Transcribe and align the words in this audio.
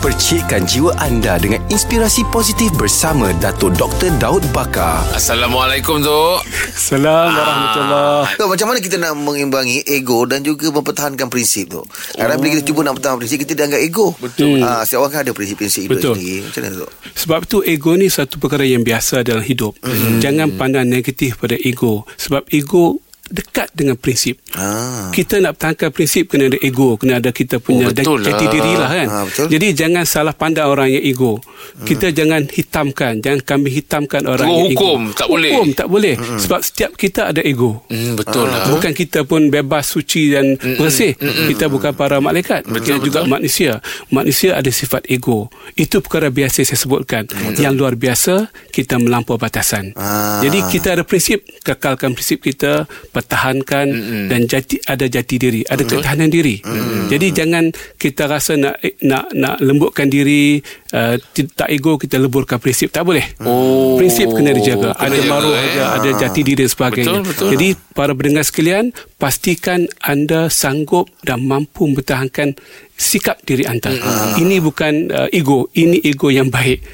Percikkan 0.00 0.64
jiwa 0.64 0.96
anda 0.96 1.36
dengan 1.36 1.60
inspirasi 1.68 2.24
positif 2.32 2.72
bersama 2.80 3.36
Dato' 3.36 3.68
Dr. 3.68 4.08
Daud 4.16 4.40
Bakar. 4.48 5.04
Assalamualaikum 5.12 6.00
tu. 6.00 6.40
Salam 6.72 7.28
warahmatullahi 7.36 8.32
So, 8.40 8.48
macam 8.48 8.72
mana 8.72 8.80
kita 8.80 8.96
nak 8.96 9.12
mengimbangi 9.20 9.84
ego 9.84 10.24
dan 10.24 10.40
juga 10.40 10.72
mempertahankan 10.72 11.28
prinsip 11.28 11.68
tu? 11.68 11.84
Kadang 12.16 12.40
bila 12.40 12.56
kita 12.56 12.64
cuba 12.64 12.80
nak 12.88 12.96
pertahankan 12.96 13.20
prinsip, 13.20 13.44
kita 13.44 13.52
dianggap 13.52 13.80
ego. 13.84 14.16
Betul. 14.16 14.64
Ha, 14.64 14.88
setiap 14.88 15.04
orang 15.04 15.12
kan 15.12 15.20
ada 15.28 15.32
prinsip-prinsip 15.36 15.80
hidup 15.84 15.92
Betul. 16.00 16.14
sendiri. 16.16 16.38
Macam 16.48 16.60
mana 16.64 16.74
tu? 16.80 16.88
Sebab 17.20 17.40
tu 17.44 17.56
ego 17.68 17.92
ni 18.00 18.08
satu 18.08 18.40
perkara 18.40 18.64
yang 18.64 18.80
biasa 18.80 19.20
dalam 19.20 19.44
hidup. 19.44 19.76
Hmm. 19.84 20.16
Jangan 20.16 20.56
pandang 20.56 20.88
negatif 20.88 21.36
pada 21.36 21.60
ego. 21.60 22.08
Sebab 22.16 22.48
ego 22.48 23.04
dekat 23.30 23.70
dengan 23.72 23.94
prinsip. 23.94 24.42
Ah. 24.52 25.08
Kita 25.10 25.38
nak 25.38 25.56
pertahankan 25.56 25.90
prinsip 25.94 26.26
kena 26.28 26.50
ada 26.50 26.58
ego, 26.58 26.98
kena 26.98 27.22
ada 27.22 27.30
kita 27.30 27.62
punya 27.62 27.86
Oh, 27.86 27.94
betul 27.94 28.18
jati 28.20 28.44
lah. 28.44 28.52
diri 28.52 28.72
lah 28.74 28.90
kan. 28.90 29.06
Ah, 29.08 29.22
betul. 29.24 29.46
Jadi 29.48 29.66
jangan 29.72 30.04
salah 30.04 30.34
pandang 30.34 30.66
orang 30.66 30.90
yang 30.90 31.04
ego. 31.06 31.38
Kita 31.80 32.10
jangan 32.10 32.50
hitamkan, 32.50 33.22
jangan 33.22 33.40
kami 33.40 33.68
hitamkan 33.70 34.26
orang 34.26 34.44
Terus 34.44 34.58
yang 34.58 34.66
hukum, 34.74 35.00
ego. 35.06 35.16
tak 35.16 35.28
boleh. 35.30 35.50
Hukum 35.54 35.68
tak 35.72 35.88
boleh. 35.88 36.14
Sebab 36.18 36.60
setiap 36.60 36.90
kita 36.94 37.30
ada 37.30 37.40
ego. 37.40 37.86
Hmm, 37.86 38.18
betul 38.18 38.44
lah. 38.44 38.66
Bukan 38.68 38.92
kita 38.92 39.22
pun 39.22 39.46
bebas, 39.48 39.86
suci 39.86 40.34
dan 40.34 40.58
bersih. 40.76 41.14
Kita 41.20 41.70
bukan 41.70 41.94
para 41.94 42.18
malaikat. 42.18 42.66
Betul, 42.66 42.82
kita 42.82 42.96
juga 43.00 43.20
betul. 43.22 43.32
manusia. 43.32 43.72
Manusia 44.10 44.58
ada 44.58 44.68
sifat 44.68 45.06
ego. 45.06 45.46
Itu 45.72 46.02
perkara 46.02 46.28
biasa 46.28 46.66
saya 46.66 46.76
sebutkan. 46.76 47.30
Yang 47.54 47.74
luar 47.78 47.94
biasa, 47.94 48.50
kita 48.70 48.98
melampau 48.98 49.38
batasan. 49.38 49.94
Ah. 49.94 50.42
Jadi 50.42 50.66
kita 50.68 50.98
ada 50.98 51.04
prinsip, 51.06 51.46
kekalkan 51.62 52.12
prinsip 52.12 52.42
kita, 52.42 52.90
pertahankan 53.20 53.86
dan 54.32 54.48
jati 54.48 54.80
ada 54.88 55.04
jati 55.04 55.36
diri, 55.36 55.60
ada 55.68 55.84
ketahanan 55.84 56.32
diri. 56.32 56.64
Jadi 57.12 57.26
jangan 57.36 57.68
kita 58.00 58.24
rasa 58.24 58.56
nak 58.56 58.80
nak 59.04 59.28
nak 59.36 59.60
lembutkan 59.60 60.08
diri, 60.08 60.64
uh, 60.94 61.14
tak 61.56 61.68
ego 61.70 61.96
kita 61.96 62.16
leburkan 62.18 62.58
prinsip. 62.62 62.90
Tak 62.90 63.06
boleh. 63.06 63.24
Oh, 63.42 63.96
prinsip 63.98 64.30
kena 64.30 64.54
dijaga. 64.54 64.94
kena 64.94 65.06
ada 65.06 65.16
jaga, 65.16 65.30
maruh, 65.30 65.54
eh. 65.54 65.64
ada, 65.76 65.82
ada 66.00 66.10
jati 66.18 66.40
diri 66.42 66.66
dan 66.66 66.70
sebagainya. 66.70 67.20
Betul, 67.20 67.20
betul. 67.26 67.48
Jadi 67.56 67.68
para 67.94 68.12
pendengar 68.14 68.44
sekalian, 68.46 68.84
pastikan 69.16 69.86
anda 70.00 70.48
sanggup 70.48 71.10
dan 71.22 71.44
mampu 71.46 71.86
mempertahankan 71.90 72.56
sikap 73.00 73.40
diri 73.48 73.64
anda. 73.64 73.88
Ini 74.36 74.60
bukan 74.60 75.08
uh, 75.08 75.28
ego, 75.32 75.72
ini 75.72 76.04
ego 76.04 76.28
yang 76.28 76.52
baik. 76.52 76.84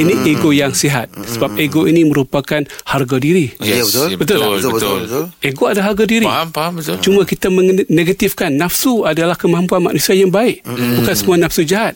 Ini 0.00 0.24
ego 0.24 0.56
yang 0.56 0.72
sihat. 0.72 1.12
Sebab 1.12 1.60
ego 1.60 1.84
ini 1.84 2.08
merupakan 2.08 2.64
harga 2.88 3.16
diri. 3.20 3.52
Ya, 3.60 3.84
betul. 3.84 4.06
ya, 4.08 4.16
Betul 4.16 4.38
tak? 4.40 4.48
betul, 4.48 4.56
Betul, 4.56 4.72
betul, 4.72 4.96
betul. 5.04 5.24
Ego 5.44 5.64
ada 5.68 5.80
harga 5.84 6.04
diri. 6.08 6.24
Faham, 6.24 6.48
faham 6.48 6.72
betul. 6.80 6.96
Cuma 7.04 7.20
kita 7.28 7.52
menegatifkan 7.52 8.56
nafsu 8.56 9.04
adalah 9.04 9.36
kemampuan 9.36 9.84
manusia 9.84 10.16
yang 10.16 10.32
baik. 10.32 10.64
Bukan 10.64 11.12
semua 11.12 11.36
nafsu 11.36 11.60
jahat. 11.60 11.92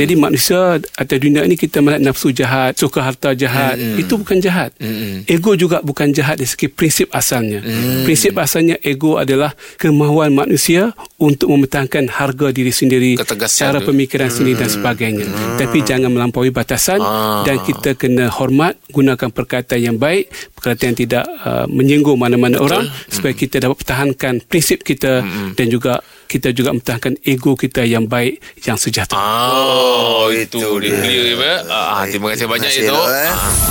Jadi 0.00 0.14
manusia 0.16 0.80
atas 0.94 1.18
dunia 1.20 1.42
ini 1.44 1.56
kita 1.56 1.80
melihat 1.80 2.02
nafsu 2.04 2.30
jahat, 2.30 2.76
suka 2.76 3.00
harta 3.00 3.32
jahat. 3.32 3.76
Itu 3.98 4.20
bukan 4.20 4.38
jahat. 4.38 4.76
Ego 5.26 5.56
juga 5.56 5.80
bukan 5.80 6.12
jahat 6.12 6.38
dari 6.40 6.48
segi 6.48 6.68
prinsip 6.70 7.10
asalnya. 7.12 7.64
Prinsip 8.06 8.36
asalnya 8.36 8.76
ego 8.84 9.16
adalah 9.16 9.52
kemahuan 9.80 10.30
manusia 10.34 10.92
untuk 11.14 11.46
mempertahankan 11.46 12.10
harga 12.10 12.50
diri 12.50 12.68
sendiri, 12.68 13.14
Ketegasan 13.14 13.60
cara 13.60 13.78
pemikiran 13.78 14.28
sendiri 14.28 14.58
dan 14.58 14.66
sebagainya. 14.66 15.26
Tapi 15.54 15.78
jangan 15.80 16.10
melampaui 16.10 16.50
batasan 16.50 16.98
Ah. 16.98 17.46
dan 17.46 17.62
kita 17.62 17.94
kena 17.94 18.26
hormat, 18.28 18.74
gunakan 18.90 19.30
perkataan 19.30 19.80
yang 19.80 19.96
baik, 19.96 20.26
perkataan 20.52 20.90
yang 20.90 20.98
tidak 20.98 21.24
uh, 21.46 21.70
menyinggung 21.70 22.18
mana-mana 22.18 22.58
orang 22.58 22.82
supaya 23.06 23.30
kita 23.30 23.62
dapat 23.62 23.78
pertahankan 23.78 24.42
prinsip 24.42 24.82
kita 24.82 25.22
dan 25.54 25.66
juga 25.70 26.02
kita 26.26 26.50
juga 26.50 26.74
mempertahankan 26.74 27.22
ego 27.22 27.54
kita 27.54 27.86
yang 27.86 28.10
baik 28.10 28.42
yang 28.66 28.74
sejahtera. 28.74 29.14
Oh, 29.14 30.34
itu 30.34 30.58
itu 30.58 30.70
dia 30.82 30.98
clear 30.98 31.38
ya. 31.38 31.54
Ah, 31.70 32.02
terima 32.10 32.34
kasih 32.34 32.50
banyak 32.50 32.66
Terima 32.66 32.90
itu. 32.90 32.90
kasih, 32.90 33.06
Dok, 33.06 33.06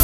eh. 0.00 0.03